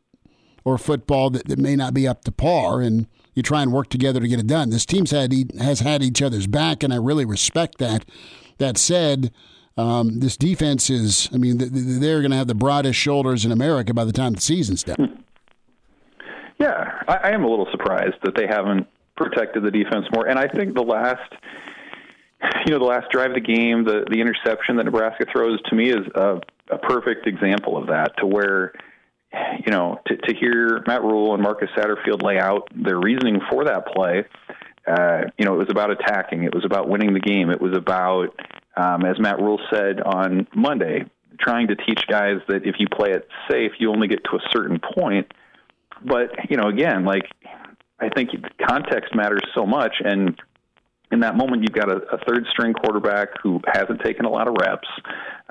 or 0.64 0.78
football 0.78 1.31
that, 1.31 1.48
that 1.48 1.58
may 1.58 1.75
not 1.75 1.94
be 1.94 2.06
up 2.06 2.22
to 2.25 2.31
par, 2.31 2.81
and 2.81 3.06
you 3.34 3.43
try 3.43 3.62
and 3.62 3.72
work 3.72 3.88
together 3.88 4.20
to 4.20 4.28
get 4.28 4.38
it 4.38 4.46
done. 4.46 4.70
This 4.70 4.87
team's 4.87 5.10
had 5.10 5.32
has 5.58 5.81
had 5.81 6.02
each 6.02 6.22
other's 6.22 6.46
back, 6.46 6.82
and 6.82 6.93
I 6.93 6.96
really 6.96 7.25
respect 7.25 7.78
that. 7.78 8.05
That 8.58 8.78
said, 8.78 9.32
um, 9.76 10.20
this 10.20 10.36
defense 10.36 10.90
is, 10.90 11.28
I 11.32 11.38
mean, 11.38 11.58
they're 11.58 12.20
going 12.20 12.30
to 12.30 12.36
have 12.36 12.46
the 12.46 12.54
broadest 12.54 12.98
shoulders 12.98 13.44
in 13.44 13.52
America 13.52 13.94
by 13.94 14.04
the 14.04 14.12
time 14.12 14.34
the 14.34 14.40
season's 14.40 14.82
done. 14.82 15.24
Yeah, 16.58 17.02
I, 17.08 17.16
I 17.16 17.30
am 17.30 17.44
a 17.44 17.48
little 17.48 17.69
surprised 17.70 18.16
that 18.22 18.34
they 18.36 18.46
haven't 18.46 18.86
protected 19.16 19.62
the 19.62 19.70
defense 19.70 20.06
more. 20.14 20.28
And 20.28 20.38
I 20.38 20.48
think 20.48 20.74
the 20.74 20.82
last, 20.82 21.32
you 22.66 22.72
know, 22.72 22.78
the 22.78 22.84
last 22.84 23.10
drive 23.10 23.30
of 23.30 23.34
the 23.34 23.40
game, 23.40 23.84
the 23.84 24.04
the 24.10 24.20
interception 24.20 24.76
that 24.76 24.84
Nebraska 24.84 25.26
throws 25.32 25.60
to 25.62 25.74
me 25.74 25.90
is 25.90 26.06
a, 26.14 26.40
a 26.70 26.78
perfect 26.78 27.26
example 27.26 27.76
of 27.76 27.88
that. 27.88 28.16
To 28.19 28.26
where 28.26 28.72
you 29.64 29.72
know, 29.72 30.00
to, 30.06 30.16
to 30.16 30.34
hear 30.34 30.82
Matt 30.86 31.02
Rhule 31.02 31.34
and 31.34 31.42
Marcus 31.42 31.70
Satterfield 31.76 32.22
lay 32.22 32.38
out 32.38 32.69
their 32.74 32.98
reasoning 32.98 33.40
for 33.50 33.64
that 33.64 33.86
play, 33.86 34.24
uh, 34.86 35.22
you 35.38 35.44
know, 35.44 35.54
it 35.54 35.58
was 35.58 35.70
about 35.70 35.90
attacking. 35.90 36.44
It 36.44 36.54
was 36.54 36.64
about 36.64 36.88
winning 36.88 37.14
the 37.14 37.20
game. 37.20 37.50
It 37.50 37.60
was 37.60 37.76
about, 37.76 38.34
um, 38.76 39.04
as 39.04 39.19
Matt 39.19 39.38
Rhule 39.38 39.60
said 39.72 40.00
on 40.00 40.46
Monday, 40.54 41.04
trying 41.40 41.69
to 41.69 41.76
teach 41.76 42.06
guys 42.08 42.36
that 42.48 42.66
if 42.66 42.76
you 42.78 42.86
play 42.88 43.10
it 43.10 43.28
safe, 43.50 43.72
you 43.78 43.90
only 43.90 44.08
get 44.08 44.24
to 44.24 44.36
a 44.36 44.40
certain 44.50 44.80
point. 44.94 45.32
But, 46.04 46.50
you 46.50 46.56
know, 46.56 46.69
again, 46.69 47.04
like, 47.04 47.24
I 48.00 48.08
think 48.08 48.30
context 48.66 49.14
matters 49.14 49.42
so 49.54 49.64
much. 49.64 49.94
And 50.04 50.40
in 51.12 51.20
that 51.20 51.36
moment, 51.36 51.62
you've 51.62 51.72
got 51.72 51.90
a, 51.90 51.96
a 52.12 52.19
third 52.26 52.46
string 52.50 52.72
quarterback 52.72 53.29
who 53.43 53.60
hasn't 53.72 54.00
taken 54.02 54.24
a 54.24 54.31
lot 54.31 54.48
of 54.48 54.56
reps. 54.60 54.88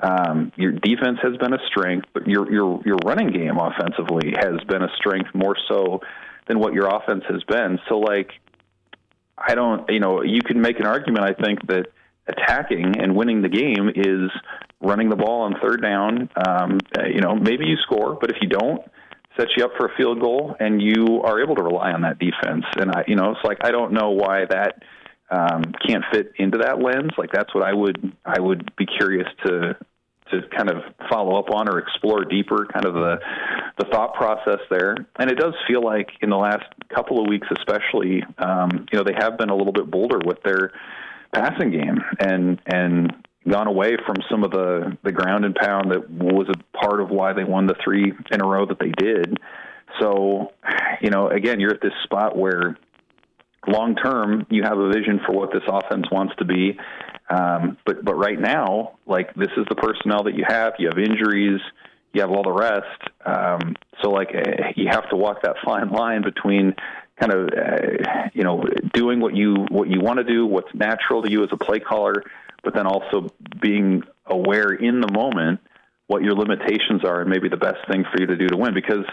Um, 0.00 0.52
your 0.56 0.72
defense 0.72 1.18
has 1.22 1.36
been 1.36 1.54
a 1.54 1.64
strength, 1.68 2.08
but 2.12 2.26
your 2.26 2.50
your 2.52 2.82
your 2.84 2.96
running 3.04 3.30
game 3.30 3.56
offensively 3.56 4.34
has 4.36 4.60
been 4.68 4.82
a 4.82 4.90
strength 4.96 5.30
more 5.32 5.56
so 5.68 6.00
than 6.48 6.58
what 6.58 6.74
your 6.74 6.88
offense 6.88 7.22
has 7.28 7.44
been. 7.44 7.78
So, 7.88 7.98
like, 7.98 8.32
I 9.38 9.54
don't, 9.54 9.88
you 9.88 10.00
know, 10.00 10.22
you 10.22 10.42
can 10.42 10.60
make 10.60 10.80
an 10.80 10.86
argument. 10.86 11.24
I 11.24 11.40
think 11.40 11.66
that 11.68 11.86
attacking 12.26 13.00
and 13.00 13.16
winning 13.16 13.42
the 13.42 13.48
game 13.48 13.90
is 13.94 14.30
running 14.80 15.08
the 15.08 15.16
ball 15.16 15.42
on 15.42 15.54
third 15.62 15.82
down. 15.82 16.28
Um, 16.46 16.78
you 17.06 17.20
know, 17.20 17.34
maybe 17.34 17.66
you 17.66 17.76
score, 17.82 18.16
but 18.20 18.30
if 18.30 18.36
you 18.40 18.48
don't, 18.48 18.82
sets 19.38 19.50
you 19.56 19.64
up 19.64 19.72
for 19.78 19.86
a 19.86 19.96
field 19.96 20.20
goal, 20.20 20.54
and 20.60 20.80
you 20.80 21.22
are 21.24 21.42
able 21.42 21.56
to 21.56 21.62
rely 21.62 21.92
on 21.92 22.02
that 22.02 22.18
defense. 22.18 22.64
And 22.76 22.90
I, 22.90 23.04
you 23.06 23.16
know, 23.16 23.30
it's 23.30 23.44
like 23.44 23.58
I 23.64 23.70
don't 23.70 23.92
know 23.92 24.10
why 24.10 24.44
that 24.50 24.82
um, 25.30 25.62
can't 25.86 26.04
fit 26.12 26.32
into 26.36 26.58
that 26.58 26.78
lens. 26.80 27.12
Like 27.16 27.30
that's 27.32 27.54
what 27.54 27.64
I 27.64 27.72
would 27.72 28.12
I 28.24 28.40
would 28.40 28.74
be 28.76 28.86
curious 28.86 29.28
to 29.46 29.76
to 30.30 30.40
kind 30.56 30.70
of 30.70 30.76
follow 31.10 31.38
up 31.38 31.50
on 31.50 31.68
or 31.68 31.78
explore 31.78 32.24
deeper, 32.24 32.66
kind 32.72 32.86
of 32.86 32.94
the 32.94 33.16
the 33.78 33.86
thought 33.90 34.14
process 34.14 34.60
there. 34.70 34.96
And 35.18 35.30
it 35.30 35.38
does 35.38 35.54
feel 35.66 35.82
like 35.82 36.08
in 36.20 36.30
the 36.30 36.36
last 36.36 36.64
couple 36.94 37.20
of 37.20 37.28
weeks, 37.28 37.46
especially, 37.56 38.22
um, 38.38 38.86
you 38.92 38.98
know, 38.98 39.04
they 39.04 39.14
have 39.18 39.38
been 39.38 39.50
a 39.50 39.56
little 39.56 39.72
bit 39.72 39.90
bolder 39.90 40.18
with 40.24 40.42
their 40.44 40.72
passing 41.34 41.70
game 41.70 41.98
and 42.18 42.60
and 42.66 43.12
gone 43.48 43.66
away 43.66 43.96
from 44.06 44.16
some 44.30 44.44
of 44.44 44.50
the 44.50 44.96
the 45.02 45.12
ground 45.12 45.44
and 45.44 45.54
pound 45.54 45.90
that 45.90 46.08
was 46.10 46.48
a 46.48 46.78
part 46.78 47.00
of 47.00 47.10
why 47.10 47.32
they 47.32 47.44
won 47.44 47.66
the 47.66 47.74
three 47.82 48.12
in 48.30 48.40
a 48.40 48.46
row 48.46 48.66
that 48.66 48.78
they 48.78 48.90
did. 48.90 49.38
So, 50.00 50.52
you 51.00 51.10
know, 51.10 51.28
again, 51.28 51.60
you're 51.60 51.74
at 51.74 51.82
this 51.82 51.92
spot 52.04 52.36
where 52.36 52.78
long 53.66 53.94
term, 53.96 54.46
you 54.50 54.62
have 54.62 54.78
a 54.78 54.88
vision 54.88 55.20
for 55.26 55.32
what 55.32 55.52
this 55.52 55.62
offense 55.68 56.06
wants 56.10 56.34
to 56.38 56.44
be. 56.44 56.78
Um, 57.28 57.78
but 57.86 58.04
but 58.04 58.14
right 58.14 58.40
now, 58.40 58.98
like 59.06 59.34
this 59.34 59.50
is 59.56 59.66
the 59.68 59.74
personnel 59.74 60.24
that 60.24 60.34
you 60.34 60.44
have. 60.46 60.74
You 60.78 60.88
have 60.88 60.98
injuries. 60.98 61.60
you 62.12 62.20
have 62.20 62.30
all 62.30 62.42
the 62.42 62.52
rest. 62.52 63.10
Um, 63.24 63.76
so 64.02 64.10
like 64.10 64.30
uh, 64.34 64.72
you 64.76 64.88
have 64.90 65.08
to 65.10 65.16
walk 65.16 65.42
that 65.42 65.56
fine 65.64 65.90
line 65.90 66.22
between 66.22 66.74
kind 67.22 67.32
of 67.32 67.48
uh, 67.48 68.28
you 68.32 68.42
know 68.42 68.64
doing 68.92 69.20
what 69.20 69.34
you 69.34 69.66
what 69.70 69.88
you 69.88 70.00
want 70.00 70.18
to 70.18 70.24
do, 70.24 70.46
what's 70.46 70.72
natural 70.74 71.22
to 71.22 71.30
you 71.30 71.42
as 71.44 71.50
a 71.52 71.56
play 71.56 71.78
caller, 71.78 72.24
but 72.64 72.74
then 72.74 72.86
also 72.86 73.28
being 73.60 74.02
aware 74.26 74.72
in 74.72 75.00
the 75.00 75.12
moment 75.12 75.60
what 76.08 76.22
your 76.22 76.34
limitations 76.34 77.04
are 77.04 77.20
and 77.20 77.30
maybe 77.30 77.48
the 77.48 77.56
best 77.56 77.78
thing 77.88 78.04
for 78.04 78.20
you 78.20 78.26
to 78.26 78.36
do 78.36 78.48
to 78.48 78.56
win. 78.56 78.74
Because 78.74 79.04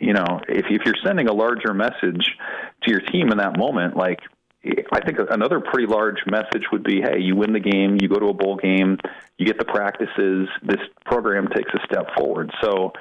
you 0.00 0.12
know 0.12 0.40
if 0.48 0.66
if 0.68 0.82
you're 0.84 0.96
sending 1.04 1.28
a 1.28 1.32
larger 1.32 1.72
message 1.72 2.36
to 2.82 2.90
your 2.90 3.00
team 3.00 3.30
in 3.30 3.38
that 3.38 3.56
moment, 3.56 3.96
like 3.96 4.20
I 4.64 5.00
think 5.04 5.18
another 5.30 5.60
pretty 5.60 5.86
large 5.86 6.18
message 6.26 6.64
would 6.70 6.84
be, 6.84 7.00
hey, 7.00 7.18
you 7.18 7.34
win 7.34 7.52
the 7.52 7.60
game, 7.60 7.98
you 8.00 8.08
go 8.08 8.20
to 8.20 8.26
a 8.26 8.34
bowl 8.34 8.56
game, 8.56 8.96
you 9.36 9.44
get 9.44 9.58
the 9.58 9.64
practices, 9.64 10.48
this 10.62 10.80
program 11.04 11.48
takes 11.48 11.72
a 11.74 11.84
step 11.84 12.14
forward. 12.16 12.52
So, 12.62 12.92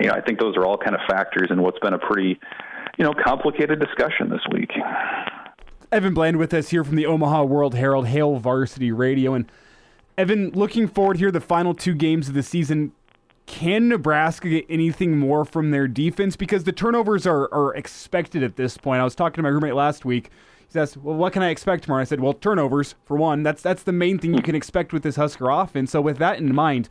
you 0.00 0.06
know, 0.06 0.12
I 0.12 0.20
think 0.20 0.38
those 0.38 0.56
are 0.56 0.64
all 0.64 0.78
kind 0.78 0.94
of 0.94 1.00
factors 1.08 1.48
in 1.50 1.60
what's 1.62 1.80
been 1.80 1.94
a 1.94 1.98
pretty, 1.98 2.38
you 3.00 3.06
know, 3.06 3.14
complicated 3.14 3.80
discussion 3.80 4.28
this 4.28 4.42
week. 4.52 4.70
Evan 5.90 6.12
Bland 6.12 6.36
with 6.36 6.52
us 6.52 6.68
here 6.68 6.84
from 6.84 6.96
the 6.96 7.06
Omaha 7.06 7.44
World 7.44 7.74
Herald, 7.74 8.06
Hail 8.06 8.36
Varsity 8.36 8.92
Radio. 8.92 9.32
And 9.32 9.50
Evan, 10.18 10.50
looking 10.50 10.86
forward 10.86 11.16
here, 11.16 11.30
the 11.30 11.40
final 11.40 11.72
two 11.72 11.94
games 11.94 12.28
of 12.28 12.34
the 12.34 12.42
season. 12.42 12.92
Can 13.46 13.88
Nebraska 13.88 14.50
get 14.50 14.66
anything 14.68 15.18
more 15.18 15.46
from 15.46 15.70
their 15.70 15.88
defense? 15.88 16.36
Because 16.36 16.64
the 16.64 16.72
turnovers 16.72 17.26
are, 17.26 17.52
are 17.54 17.74
expected 17.74 18.42
at 18.42 18.56
this 18.56 18.76
point. 18.76 19.00
I 19.00 19.04
was 19.04 19.14
talking 19.14 19.36
to 19.36 19.42
my 19.42 19.48
roommate 19.48 19.74
last 19.74 20.04
week 20.04 20.30
he 20.70 20.74
says, 20.74 20.96
"Well, 20.96 21.16
what 21.16 21.32
can 21.32 21.42
I 21.42 21.48
expect 21.48 21.84
tomorrow?" 21.84 22.02
I 22.02 22.04
said, 22.04 22.20
"Well, 22.20 22.32
turnovers 22.32 22.94
for 23.04 23.16
one. 23.16 23.42
That's 23.42 23.60
that's 23.60 23.82
the 23.82 23.92
main 23.92 24.18
thing 24.18 24.34
you 24.34 24.42
can 24.42 24.54
expect 24.54 24.92
with 24.92 25.02
this 25.02 25.16
Husker 25.16 25.50
offense." 25.50 25.90
So 25.90 26.00
with 26.00 26.18
that 26.18 26.38
in 26.38 26.54
mind, 26.54 26.88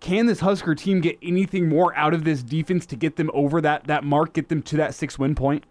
can 0.00 0.26
this 0.26 0.40
Husker 0.40 0.74
team 0.74 1.00
get 1.00 1.18
anything 1.22 1.68
more 1.68 1.96
out 1.96 2.14
of 2.14 2.24
this 2.24 2.42
defense 2.42 2.86
to 2.86 2.96
get 2.96 3.16
them 3.16 3.30
over 3.34 3.60
that 3.60 3.86
that 3.86 4.04
mark, 4.04 4.34
get 4.34 4.48
them 4.48 4.62
to 4.62 4.76
that 4.76 4.94
six 4.94 5.18
win 5.18 5.34
point? 5.34 5.64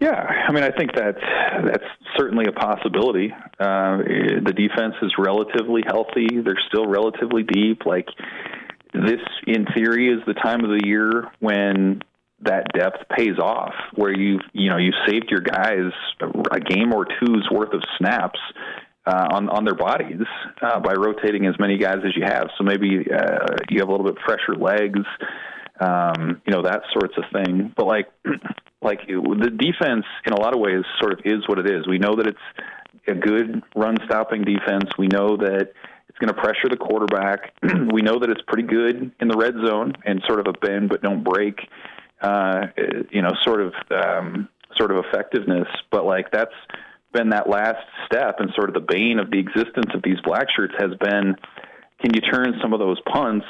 Yeah, 0.00 0.44
I 0.48 0.52
mean, 0.52 0.64
I 0.64 0.70
think 0.70 0.94
that 0.96 1.14
that's 1.64 1.84
certainly 2.16 2.46
a 2.46 2.52
possibility. 2.52 3.32
Uh, 3.58 3.98
the 4.44 4.52
defense 4.54 4.94
is 5.02 5.12
relatively 5.18 5.82
healthy; 5.86 6.26
they're 6.44 6.60
still 6.68 6.86
relatively 6.86 7.42
deep. 7.42 7.86
Like 7.86 8.08
this, 8.92 9.20
in 9.46 9.66
theory, 9.74 10.08
is 10.08 10.20
the 10.26 10.34
time 10.34 10.64
of 10.64 10.70
the 10.70 10.86
year 10.86 11.30
when 11.38 12.02
that 12.42 12.66
depth 12.74 13.08
pays 13.16 13.38
off 13.38 13.72
where 13.94 14.12
you've 14.12 14.42
you 14.52 14.68
know 14.68 14.76
you've 14.76 14.94
saved 15.06 15.30
your 15.30 15.40
guys 15.40 15.90
a 16.50 16.60
game 16.60 16.92
or 16.92 17.06
two's 17.06 17.48
worth 17.50 17.72
of 17.72 17.82
snaps 17.96 18.38
uh, 19.06 19.28
on 19.32 19.48
on 19.48 19.64
their 19.64 19.74
bodies 19.74 20.20
uh, 20.62 20.80
by 20.80 20.94
rotating 20.94 21.46
as 21.46 21.54
many 21.58 21.78
guys 21.78 21.98
as 22.04 22.16
you 22.16 22.24
have. 22.24 22.48
So 22.56 22.64
maybe 22.64 23.06
uh, 23.10 23.56
you 23.68 23.80
have 23.80 23.88
a 23.88 23.90
little 23.90 24.06
bit 24.06 24.16
fresher 24.24 24.54
legs, 24.56 25.00
um, 25.80 26.40
you 26.46 26.52
know 26.52 26.62
that 26.62 26.82
sorts 26.92 27.14
of 27.16 27.24
thing. 27.32 27.72
But 27.76 27.86
like 27.86 28.06
like 28.82 29.06
the 29.06 29.50
defense 29.50 30.04
in 30.26 30.32
a 30.32 30.40
lot 30.40 30.54
of 30.54 30.60
ways 30.60 30.84
sort 31.00 31.12
of 31.12 31.20
is 31.24 31.46
what 31.48 31.58
it 31.58 31.70
is. 31.70 31.86
We 31.88 31.98
know 31.98 32.16
that 32.16 32.26
it's 32.26 32.38
a 33.08 33.14
good 33.14 33.62
run 33.76 33.96
stopping 34.06 34.42
defense. 34.42 34.90
We 34.98 35.08
know 35.08 35.36
that 35.36 35.72
it's 36.08 36.18
going 36.18 36.32
to 36.32 36.40
pressure 36.40 36.68
the 36.70 36.76
quarterback. 36.76 37.52
we 37.92 38.02
know 38.02 38.18
that 38.18 38.30
it's 38.30 38.42
pretty 38.46 38.68
good 38.68 39.12
in 39.20 39.28
the 39.28 39.36
red 39.36 39.54
zone 39.66 39.94
and 40.04 40.22
sort 40.26 40.40
of 40.40 40.46
a 40.46 40.52
bend 40.52 40.88
but 40.88 41.02
don't 41.02 41.24
break 41.24 41.58
uh, 42.24 42.68
you 43.10 43.22
know, 43.22 43.32
sort 43.42 43.60
of 43.60 43.74
um, 43.90 44.48
sort 44.76 44.90
of 44.90 45.04
effectiveness. 45.04 45.68
But 45.90 46.04
like 46.06 46.30
that's 46.30 46.54
been 47.14 47.30
that 47.30 47.48
last 47.48 47.86
step, 48.06 48.40
and 48.40 48.50
sort 48.54 48.68
of 48.68 48.74
the 48.74 48.84
bane 48.86 49.18
of 49.18 49.30
the 49.30 49.38
existence 49.38 49.90
of 49.94 50.02
these 50.02 50.20
black 50.24 50.48
shirts 50.54 50.74
has 50.78 50.90
been, 51.00 51.34
can 52.00 52.12
you 52.12 52.20
turn 52.20 52.54
some 52.60 52.72
of 52.72 52.80
those 52.80 52.98
punts 53.10 53.46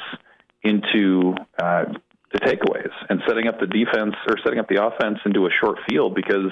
into 0.63 1.33
uh, 1.61 1.85
the 2.31 2.39
takeaways 2.39 2.91
and 3.09 3.21
setting 3.27 3.47
up 3.47 3.59
the 3.59 3.67
defense 3.67 4.15
or 4.29 4.37
setting 4.43 4.59
up 4.59 4.69
the 4.69 4.83
offense 4.83 5.19
into 5.25 5.45
a 5.45 5.49
short 5.59 5.79
field? 5.89 6.15
Because 6.15 6.51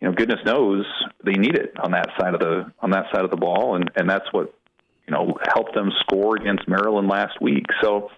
you 0.00 0.08
know 0.08 0.14
goodness 0.14 0.40
knows 0.44 0.84
they 1.24 1.34
need 1.34 1.54
it 1.54 1.72
on 1.78 1.92
that 1.92 2.08
side 2.18 2.34
of 2.34 2.40
the 2.40 2.72
on 2.80 2.90
that 2.90 3.06
side 3.14 3.24
of 3.24 3.30
the 3.30 3.36
ball. 3.36 3.76
And 3.76 3.90
and 3.94 4.08
that's 4.08 4.26
what 4.32 4.52
you 5.06 5.14
know 5.14 5.38
helped 5.54 5.74
them 5.74 5.90
score 6.00 6.36
against 6.36 6.66
Maryland 6.66 7.08
last 7.08 7.40
week. 7.40 7.66
So 7.82 8.10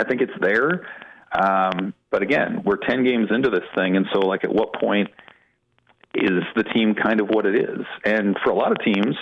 I 0.00 0.04
think 0.04 0.22
it's 0.22 0.32
there. 0.40 0.86
Um, 1.32 1.94
but 2.10 2.22
again, 2.22 2.62
we're 2.64 2.76
10 2.76 3.04
games 3.04 3.28
into 3.30 3.50
this 3.50 3.64
thing. 3.76 3.96
And 3.96 4.06
so, 4.12 4.20
like, 4.20 4.44
at 4.44 4.52
what 4.52 4.74
point 4.74 5.10
is 6.14 6.42
the 6.56 6.64
team 6.64 6.94
kind 6.94 7.20
of 7.20 7.28
what 7.28 7.46
it 7.46 7.54
is? 7.54 7.86
And 8.04 8.36
for 8.42 8.50
a 8.50 8.54
lot 8.54 8.72
of 8.72 8.78
teams, 8.84 9.16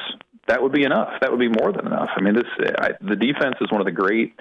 that 0.47 0.63
would 0.63 0.73
be 0.73 0.85
enough. 0.85 1.13
That 1.21 1.31
would 1.31 1.41
be 1.41 1.49
more 1.49 1.73
than 1.73 1.87
enough. 1.87 2.11
I 2.17 2.23
mean, 2.23 2.35
this 2.35 2.45
I, 2.79 2.91
the 3.01 3.17
defense 3.17 3.57
is 3.61 3.71
one 3.71 3.81
of 3.81 3.85
the 3.85 3.93
great 3.93 4.35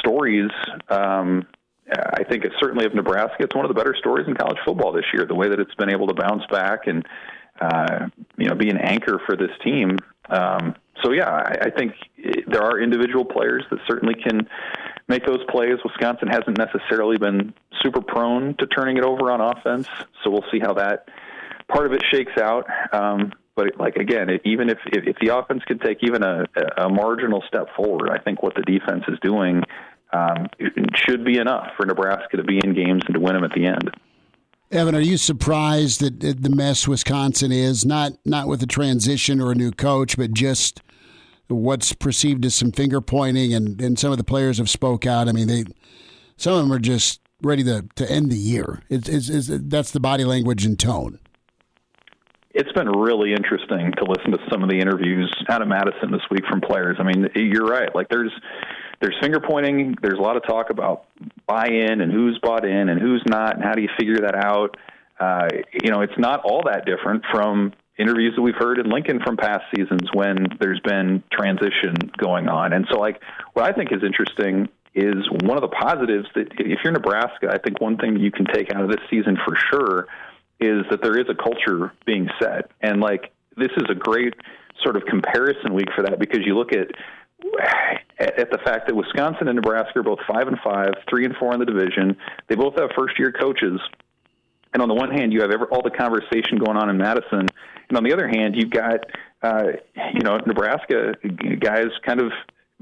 stories. 0.00 0.50
Um, 0.88 1.46
I 1.90 2.24
think 2.24 2.44
it's 2.44 2.54
certainly 2.60 2.86
of 2.86 2.94
Nebraska. 2.94 3.44
It's 3.44 3.54
one 3.54 3.64
of 3.64 3.68
the 3.68 3.74
better 3.74 3.94
stories 3.98 4.26
in 4.26 4.34
college 4.34 4.58
football 4.64 4.92
this 4.92 5.04
year. 5.12 5.26
The 5.26 5.34
way 5.34 5.48
that 5.48 5.60
it's 5.60 5.74
been 5.74 5.90
able 5.90 6.08
to 6.08 6.14
bounce 6.14 6.42
back 6.50 6.86
and 6.86 7.06
uh, 7.60 8.08
you 8.36 8.48
know 8.48 8.54
be 8.54 8.70
an 8.70 8.78
anchor 8.78 9.20
for 9.26 9.36
this 9.36 9.50
team. 9.62 9.98
Um, 10.28 10.74
so 11.02 11.12
yeah, 11.12 11.28
I, 11.28 11.66
I 11.66 11.70
think 11.70 11.92
there 12.46 12.62
are 12.62 12.80
individual 12.80 13.24
players 13.24 13.64
that 13.70 13.78
certainly 13.86 14.14
can 14.14 14.48
make 15.08 15.26
those 15.26 15.44
plays. 15.50 15.78
Wisconsin 15.84 16.28
hasn't 16.28 16.56
necessarily 16.56 17.18
been 17.18 17.52
super 17.82 18.00
prone 18.00 18.56
to 18.58 18.66
turning 18.66 18.96
it 18.96 19.04
over 19.04 19.30
on 19.30 19.40
offense, 19.40 19.86
so 20.22 20.30
we'll 20.30 20.44
see 20.50 20.58
how 20.58 20.72
that 20.74 21.08
part 21.68 21.86
of 21.86 21.92
it 21.92 22.02
shakes 22.10 22.36
out. 22.40 22.66
Um, 22.92 23.32
but 23.56 23.78
like 23.78 23.96
again, 23.96 24.30
it, 24.30 24.42
even 24.44 24.68
if, 24.68 24.78
if 24.86 25.06
if 25.06 25.16
the 25.20 25.36
offense 25.36 25.62
could 25.66 25.80
take 25.80 25.98
even 26.02 26.22
a, 26.22 26.44
a 26.76 26.88
marginal 26.88 27.42
step 27.46 27.68
forward, 27.76 28.10
I 28.10 28.18
think 28.18 28.42
what 28.42 28.54
the 28.54 28.62
defense 28.62 29.04
is 29.08 29.18
doing 29.22 29.62
um, 30.12 30.48
should 30.94 31.24
be 31.24 31.38
enough 31.38 31.68
for 31.76 31.86
Nebraska 31.86 32.36
to 32.36 32.44
be 32.44 32.60
in 32.62 32.74
games 32.74 33.02
and 33.06 33.14
to 33.14 33.20
win 33.20 33.34
them 33.34 33.44
at 33.44 33.52
the 33.52 33.66
end. 33.66 33.90
Evan, 34.70 34.94
are 34.94 35.00
you 35.00 35.18
surprised 35.18 36.00
that 36.00 36.42
the 36.42 36.50
mess 36.50 36.88
Wisconsin 36.88 37.52
is 37.52 37.84
not 37.84 38.12
not 38.24 38.48
with 38.48 38.62
a 38.62 38.66
transition 38.66 39.40
or 39.40 39.52
a 39.52 39.54
new 39.54 39.70
coach, 39.70 40.16
but 40.16 40.32
just 40.32 40.80
what's 41.48 41.92
perceived 41.92 42.44
as 42.44 42.54
some 42.54 42.72
finger 42.72 43.00
pointing, 43.00 43.54
and, 43.54 43.80
and 43.80 43.98
some 43.98 44.10
of 44.10 44.18
the 44.18 44.24
players 44.24 44.58
have 44.58 44.70
spoke 44.70 45.06
out. 45.06 45.28
I 45.28 45.32
mean, 45.32 45.46
they 45.46 45.64
some 46.36 46.54
of 46.54 46.60
them 46.60 46.72
are 46.72 46.80
just 46.80 47.20
ready 47.42 47.62
to, 47.64 47.86
to 47.96 48.10
end 48.10 48.30
the 48.30 48.36
year. 48.36 48.82
It's, 48.88 49.08
it's, 49.08 49.28
it's, 49.28 49.48
that's 49.64 49.90
the 49.90 50.00
body 50.00 50.24
language 50.24 50.64
and 50.64 50.78
tone. 50.78 51.18
It's 52.54 52.70
been 52.72 52.88
really 52.88 53.32
interesting 53.32 53.92
to 53.98 54.04
listen 54.04 54.30
to 54.30 54.38
some 54.48 54.62
of 54.62 54.70
the 54.70 54.78
interviews 54.78 55.32
out 55.48 55.60
of 55.60 55.66
Madison 55.66 56.12
this 56.12 56.22
week 56.30 56.44
from 56.48 56.60
players. 56.60 56.96
I 57.00 57.02
mean, 57.02 57.28
you're 57.34 57.66
right. 57.66 57.92
Like 57.94 58.08
there's 58.08 58.30
there's 59.00 59.16
finger 59.20 59.40
pointing. 59.40 59.96
There's 60.00 60.18
a 60.18 60.22
lot 60.22 60.36
of 60.36 60.44
talk 60.46 60.70
about 60.70 61.06
buy-in 61.46 62.00
and 62.00 62.12
who's 62.12 62.38
bought 62.42 62.64
in 62.64 62.88
and 62.88 63.00
who's 63.00 63.22
not, 63.26 63.56
and 63.56 63.64
how 63.64 63.72
do 63.72 63.82
you 63.82 63.88
figure 63.98 64.18
that 64.20 64.36
out. 64.36 64.76
Uh, 65.18 65.48
you 65.82 65.90
know, 65.90 66.00
it's 66.00 66.16
not 66.16 66.42
all 66.44 66.62
that 66.66 66.86
different 66.86 67.24
from 67.32 67.72
interviews 67.98 68.34
that 68.36 68.42
we've 68.42 68.56
heard 68.56 68.78
in 68.78 68.88
Lincoln 68.88 69.20
from 69.24 69.36
past 69.36 69.62
seasons 69.74 70.08
when 70.12 70.46
there's 70.60 70.80
been 70.80 71.22
transition 71.32 71.94
going 72.18 72.48
on. 72.48 72.72
And 72.72 72.86
so, 72.90 72.98
like, 72.98 73.20
what 73.52 73.68
I 73.68 73.72
think 73.72 73.92
is 73.92 74.02
interesting 74.04 74.68
is 74.94 75.28
one 75.42 75.56
of 75.56 75.62
the 75.62 75.74
positives 75.76 76.26
that 76.34 76.48
if 76.58 76.78
you're 76.84 76.92
Nebraska, 76.92 77.48
I 77.50 77.58
think 77.58 77.80
one 77.80 77.96
thing 77.96 78.18
you 78.18 78.30
can 78.30 78.46
take 78.46 78.72
out 78.72 78.82
of 78.82 78.90
this 78.90 79.00
season 79.10 79.36
for 79.44 79.56
sure 79.72 80.06
is 80.60 80.84
that 80.90 81.02
there 81.02 81.18
is 81.18 81.26
a 81.28 81.34
culture 81.34 81.92
being 82.06 82.28
set. 82.40 82.70
And, 82.80 83.00
like, 83.00 83.32
this 83.56 83.70
is 83.76 83.84
a 83.90 83.94
great 83.94 84.34
sort 84.82 84.96
of 84.96 85.04
comparison 85.06 85.74
week 85.74 85.88
for 85.94 86.02
that 86.02 86.18
because 86.18 86.40
you 86.44 86.56
look 86.56 86.72
at 86.72 86.88
at 88.18 88.50
the 88.50 88.58
fact 88.64 88.86
that 88.86 88.96
Wisconsin 88.96 89.48
and 89.48 89.56
Nebraska 89.56 89.98
are 89.98 90.02
both 90.02 90.20
five 90.26 90.48
and 90.48 90.58
five, 90.64 90.94
three 91.10 91.26
and 91.26 91.36
four 91.36 91.52
in 91.52 91.60
the 91.60 91.66
division. 91.66 92.16
They 92.48 92.54
both 92.54 92.78
have 92.78 92.90
first 92.96 93.18
year 93.18 93.32
coaches 93.32 93.78
and 94.74 94.82
on 94.82 94.88
the 94.88 94.94
one 94.94 95.10
hand, 95.10 95.32
you 95.32 95.40
have 95.40 95.52
every, 95.52 95.68
all 95.68 95.82
the 95.82 95.90
conversation 95.90 96.58
going 96.58 96.76
on 96.76 96.90
in 96.90 96.98
Madison, 96.98 97.46
and 97.88 97.96
on 97.96 98.02
the 98.02 98.12
other 98.12 98.28
hand, 98.28 98.56
you've 98.56 98.70
got 98.70 99.06
uh, 99.40 99.68
you 100.12 100.20
know 100.20 100.36
Nebraska 100.44 101.14
guys 101.60 101.86
kind 102.04 102.20
of 102.20 102.32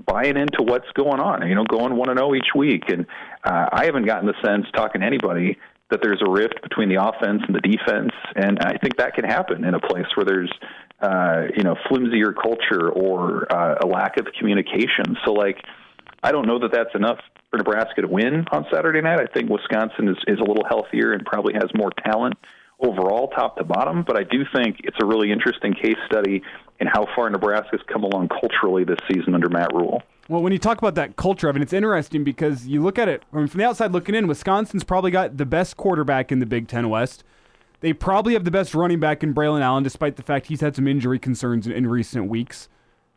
buying 0.06 0.38
into 0.38 0.62
what's 0.62 0.90
going 0.94 1.20
on. 1.20 1.46
You 1.46 1.54
know, 1.54 1.64
going 1.64 1.94
one 1.94 2.08
and 2.08 2.18
zero 2.18 2.30
oh 2.30 2.34
each 2.34 2.54
week, 2.56 2.84
and 2.88 3.06
uh, 3.44 3.68
I 3.70 3.84
haven't 3.84 4.06
gotten 4.06 4.26
the 4.26 4.34
sense 4.42 4.66
talking 4.74 5.02
to 5.02 5.06
anybody 5.06 5.58
that 5.92 6.00
there's 6.02 6.22
a 6.26 6.30
rift 6.30 6.60
between 6.62 6.88
the 6.88 6.96
offense 6.96 7.42
and 7.46 7.54
the 7.54 7.60
defense, 7.60 8.12
and 8.34 8.58
I 8.60 8.76
think 8.78 8.96
that 8.96 9.14
can 9.14 9.24
happen 9.24 9.64
in 9.64 9.74
a 9.74 9.80
place 9.80 10.06
where 10.16 10.26
there's 10.26 10.52
uh, 11.00 11.48
you 11.56 11.62
know 11.62 11.76
flimsier 11.88 12.32
culture 12.32 12.90
or 12.90 13.46
uh, 13.52 13.76
a 13.82 13.86
lack 13.86 14.18
of 14.18 14.26
communication. 14.38 15.16
So 15.24 15.32
like. 15.32 15.58
I 16.24 16.30
don't 16.30 16.46
know 16.46 16.60
that 16.60 16.70
that's 16.72 16.94
enough 16.94 17.18
for 17.50 17.56
Nebraska 17.58 18.02
to 18.02 18.06
win 18.06 18.46
on 18.52 18.64
Saturday 18.72 19.00
night. 19.00 19.18
I 19.18 19.26
think 19.26 19.50
Wisconsin 19.50 20.06
is, 20.06 20.16
is 20.28 20.38
a 20.38 20.44
little 20.44 20.64
healthier 20.68 21.12
and 21.12 21.26
probably 21.26 21.54
has 21.54 21.68
more 21.74 21.90
talent 22.06 22.34
overall, 22.78 23.28
top 23.28 23.56
to 23.56 23.64
bottom. 23.64 24.04
But 24.06 24.16
I 24.16 24.24
do 24.24 24.44
think 24.54 24.80
it's 24.84 24.96
a 25.02 25.06
really 25.06 25.30
interesting 25.30 25.74
case 25.74 25.96
study 26.06 26.42
in 26.80 26.86
how 26.86 27.06
far 27.14 27.30
Nebraska's 27.30 27.80
come 27.92 28.04
along 28.04 28.28
culturally 28.28 28.84
this 28.84 28.98
season 29.12 29.34
under 29.34 29.48
Matt 29.48 29.72
Rhule. 29.74 30.02
Well, 30.32 30.42
when 30.42 30.54
you 30.54 30.58
talk 30.58 30.78
about 30.78 30.94
that 30.94 31.16
culture 31.16 31.50
of 31.50 31.56
it, 31.56 31.62
it's 31.62 31.74
interesting 31.74 32.24
because 32.24 32.66
you 32.66 32.82
look 32.82 32.98
at 32.98 33.06
it 33.06 33.22
I 33.34 33.36
mean, 33.36 33.48
from 33.48 33.58
the 33.58 33.66
outside 33.66 33.92
looking 33.92 34.14
in. 34.14 34.26
Wisconsin's 34.26 34.82
probably 34.82 35.10
got 35.10 35.36
the 35.36 35.44
best 35.44 35.76
quarterback 35.76 36.32
in 36.32 36.38
the 36.38 36.46
Big 36.46 36.68
Ten 36.68 36.88
West. 36.88 37.22
They 37.80 37.92
probably 37.92 38.32
have 38.32 38.44
the 38.44 38.50
best 38.50 38.74
running 38.74 38.98
back 38.98 39.22
in 39.22 39.34
Braylon 39.34 39.60
Allen, 39.60 39.82
despite 39.82 40.16
the 40.16 40.22
fact 40.22 40.46
he's 40.46 40.62
had 40.62 40.74
some 40.74 40.88
injury 40.88 41.18
concerns 41.18 41.66
in, 41.66 41.72
in 41.72 41.86
recent 41.86 42.30
weeks. 42.30 42.70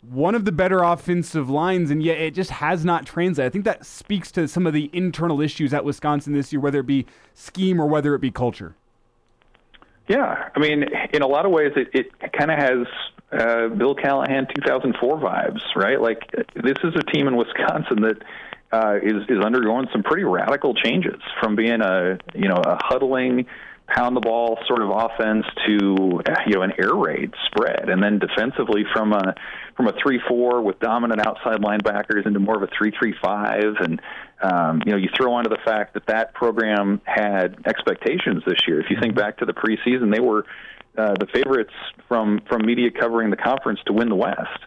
one 0.10 0.36
of 0.36 0.46
the 0.46 0.52
better 0.52 0.84
offensive 0.84 1.50
lines, 1.50 1.90
and 1.90 2.04
yet 2.04 2.18
it 2.20 2.34
just 2.34 2.52
has 2.52 2.86
not 2.86 3.06
translated. 3.06 3.50
I 3.50 3.52
think 3.52 3.66
that 3.66 3.86
speaks 3.86 4.32
to 4.34 4.48
some 4.48 4.68
of 4.68 4.74
the 4.74 4.90
internal 4.94 5.42
issues 5.42 5.74
at 5.74 5.86
Wisconsin 5.86 6.34
this 6.34 6.52
year, 6.52 6.60
whether 6.60 6.80
it 6.80 6.86
be 6.86 7.06
scheme 7.34 7.80
or 7.80 7.88
whether 7.88 8.14
it 8.14 8.20
be 8.20 8.32
culture. 8.32 8.76
Yeah, 10.08 10.50
I 10.56 10.60
mean, 10.60 10.86
in 11.14 11.22
a 11.24 11.28
lot 11.28 11.46
of 11.46 11.52
ways, 11.52 11.72
it, 11.76 11.90
it 11.94 12.32
kind 12.32 12.52
of 12.52 12.60
has 12.60 12.88
uh, 13.32 13.68
Bill 13.70 13.96
Callahan 13.96 14.48
2004 14.54 15.18
vibes, 15.20 15.62
right? 15.76 16.00
Like 16.00 16.30
this 16.32 16.78
is 16.84 16.94
a 16.96 17.12
team 17.12 17.28
in 17.28 17.36
Wisconsin 17.36 18.02
that 18.02 18.22
uh, 18.72 18.98
is 19.02 19.24
is 19.30 19.44
undergoing 19.44 19.88
some 19.92 20.04
pretty 20.04 20.24
radical 20.24 20.74
changes 20.74 21.20
from 21.42 21.56
being 21.56 21.82
a 21.82 22.20
you 22.34 22.48
know 22.48 22.62
a 22.64 22.78
huddling 22.84 23.48
pound 23.88 24.16
the 24.16 24.22
ball 24.22 24.58
sort 24.68 24.82
of 24.82 24.90
offense 24.90 25.46
to 25.66 26.22
you 26.48 26.56
know 26.56 26.62
an 26.62 26.74
air 26.80 26.96
raid 26.96 27.34
spread, 27.46 27.90
and 27.90 28.02
then 28.02 28.20
defensively 28.20 28.84
from 28.94 29.14
a 29.14 29.36
from 29.76 29.88
a 29.88 29.94
three 30.02 30.20
four 30.28 30.62
with 30.62 30.80
dominant 30.80 31.26
outside 31.26 31.62
linebackers 31.62 32.26
into 32.26 32.40
more 32.40 32.56
of 32.56 32.64
a 32.64 32.70
three 32.78 32.92
three 32.98 33.14
five, 33.24 33.76
and 33.80 34.02
um, 34.42 34.82
you 34.86 34.92
know 34.92 34.98
you 34.98 35.10
throw 35.16 35.34
onto 35.34 35.50
the 35.50 35.60
fact 35.64 35.94
that 35.94 36.08
that 36.08 36.34
program 36.34 37.02
had 37.06 37.58
expectations 37.66 38.44
this 38.46 38.60
year. 38.68 38.80
If 38.80 38.90
you 38.90 38.98
think 39.00 39.16
back 39.16 39.38
to 39.38 39.46
the 39.46 39.54
preseason, 39.54 40.14
they 40.14 40.22
were 40.22 40.46
uh, 40.98 41.14
the 41.20 41.28
favorites 41.34 41.74
from 42.08 42.42
from 42.50 42.66
media 42.66 42.90
covering 42.92 43.30
the 43.30 43.38
conference 43.38 43.80
to 43.86 43.94
win 43.94 44.10
the 44.10 44.16
West 44.16 44.60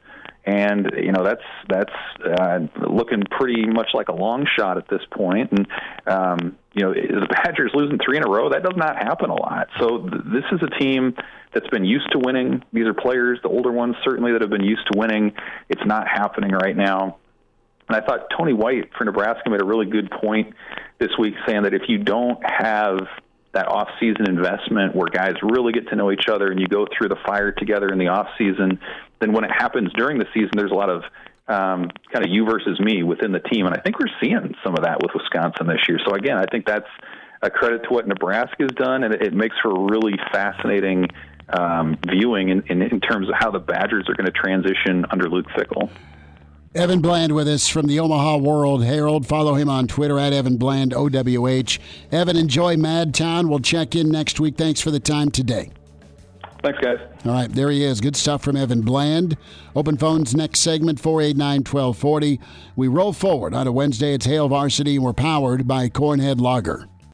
and 0.48 0.90
you 0.96 1.12
know 1.12 1.22
that's 1.22 1.42
that's 1.68 1.92
uh, 2.24 2.60
looking 2.88 3.22
pretty 3.30 3.66
much 3.66 3.88
like 3.92 4.08
a 4.08 4.14
long 4.14 4.46
shot 4.58 4.78
at 4.78 4.88
this 4.88 5.02
point. 5.12 5.52
And 5.52 5.66
um, 6.06 6.56
you 6.72 6.84
know 6.84 6.94
the 6.94 7.26
Badgers 7.28 7.72
losing 7.74 7.98
three 8.02 8.16
in 8.16 8.24
a 8.24 8.30
row 8.30 8.48
that 8.48 8.62
does 8.62 8.76
not 8.76 8.96
happen 8.96 9.28
a 9.28 9.34
lot. 9.34 9.68
So 9.78 9.98
th- 9.98 10.22
this 10.24 10.44
is 10.52 10.60
a 10.62 10.78
team 10.80 11.14
that's 11.52 11.68
been 11.68 11.84
used 11.84 12.10
to 12.12 12.18
winning. 12.18 12.62
These 12.72 12.86
are 12.86 12.94
players, 12.94 13.38
the 13.42 13.50
older 13.50 13.70
ones 13.70 13.96
certainly 14.04 14.32
that 14.32 14.40
have 14.40 14.50
been 14.50 14.64
used 14.64 14.86
to 14.90 14.98
winning. 14.98 15.32
It's 15.68 15.84
not 15.84 16.08
happening 16.08 16.52
right 16.52 16.76
now. 16.76 17.18
And 17.88 17.96
I 17.96 18.00
thought 18.00 18.28
Tony 18.36 18.54
White 18.54 18.90
for 18.96 19.04
Nebraska 19.04 19.50
made 19.50 19.60
a 19.60 19.66
really 19.66 19.86
good 19.86 20.10
point 20.10 20.54
this 20.98 21.10
week, 21.18 21.34
saying 21.46 21.62
that 21.64 21.74
if 21.74 21.82
you 21.88 21.98
don't 21.98 22.38
have 22.44 23.00
that 23.54 23.66
off-season 23.66 24.28
investment 24.28 24.94
where 24.94 25.08
guys 25.08 25.32
really 25.42 25.72
get 25.72 25.88
to 25.88 25.96
know 25.96 26.12
each 26.12 26.28
other 26.30 26.50
and 26.50 26.60
you 26.60 26.66
go 26.66 26.86
through 26.96 27.08
the 27.08 27.16
fire 27.26 27.50
together 27.50 27.88
in 27.88 27.98
the 27.98 28.08
off-season, 28.08 28.78
then 29.20 29.32
when 29.32 29.44
it 29.44 29.50
happens 29.50 29.92
during 29.94 30.18
the 30.18 30.26
season, 30.34 30.50
there's 30.54 30.70
a 30.70 30.74
lot 30.74 30.90
of 30.90 31.02
um, 31.48 31.90
kind 32.12 32.24
of 32.24 32.30
you 32.30 32.44
versus 32.44 32.78
me 32.78 33.02
within 33.02 33.32
the 33.32 33.40
team, 33.40 33.66
and 33.66 33.74
I 33.74 33.80
think 33.80 33.98
we're 33.98 34.12
seeing 34.20 34.54
some 34.62 34.74
of 34.74 34.84
that 34.84 35.02
with 35.02 35.12
Wisconsin 35.14 35.66
this 35.66 35.80
year. 35.88 35.98
So 36.06 36.14
again, 36.14 36.36
I 36.36 36.44
think 36.46 36.66
that's 36.66 36.88
a 37.42 37.50
credit 37.50 37.84
to 37.84 37.88
what 37.90 38.06
Nebraska's 38.06 38.72
done, 38.76 39.04
and 39.04 39.14
it, 39.14 39.22
it 39.22 39.32
makes 39.32 39.56
for 39.62 39.70
a 39.70 39.90
really 39.90 40.14
fascinating 40.32 41.06
um, 41.48 41.96
viewing 42.06 42.50
in, 42.50 42.62
in, 42.68 42.82
in 42.82 43.00
terms 43.00 43.28
of 43.28 43.34
how 43.38 43.50
the 43.50 43.58
Badgers 43.58 44.06
are 44.08 44.14
going 44.14 44.26
to 44.26 44.32
transition 44.32 45.06
under 45.10 45.28
Luke 45.28 45.46
Fickell. 45.56 45.90
Evan 46.74 47.00
Bland 47.00 47.34
with 47.34 47.48
us 47.48 47.66
from 47.66 47.86
the 47.86 47.98
Omaha 47.98 48.36
World 48.36 48.84
Herald. 48.84 49.26
Follow 49.26 49.54
him 49.54 49.70
on 49.70 49.88
Twitter 49.88 50.18
at 50.18 50.34
Evan 50.34 50.58
Bland, 50.58 50.92
OWH. 50.92 51.78
Evan, 52.12 52.36
enjoy 52.36 52.76
Madtown. 52.76 53.48
We'll 53.48 53.60
check 53.60 53.96
in 53.96 54.10
next 54.10 54.38
week. 54.38 54.56
Thanks 54.56 54.80
for 54.80 54.90
the 54.90 55.00
time 55.00 55.30
today. 55.30 55.70
Thanks, 56.62 56.78
guys. 56.80 56.98
All 57.24 57.32
right, 57.32 57.50
there 57.50 57.70
he 57.70 57.84
is. 57.84 58.00
Good 58.00 58.16
stuff 58.16 58.42
from 58.42 58.56
Evan 58.56 58.80
Bland. 58.82 59.36
Open 59.76 59.96
phones 59.96 60.34
next 60.34 60.60
segment, 60.60 60.98
489 60.98 61.58
1240. 61.60 62.40
We 62.74 62.88
roll 62.88 63.12
forward 63.12 63.54
on 63.54 63.66
a 63.66 63.72
Wednesday. 63.72 64.14
It's 64.14 64.26
Hail 64.26 64.48
Varsity, 64.48 64.96
and 64.96 65.04
we're 65.04 65.12
powered 65.12 65.68
by 65.68 65.88
Cornhead 65.88 66.40
Lager. 66.40 66.88